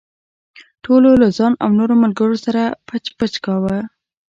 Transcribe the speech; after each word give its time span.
ټولو 0.83 1.09
له 1.21 1.27
ځان 1.37 1.53
او 1.63 1.69
نورو 1.79 1.93
ملګرو 2.03 2.37
سره 2.45 2.61
پچ 2.87 3.05
پچ 3.17 3.33
کاوه. 3.45 3.77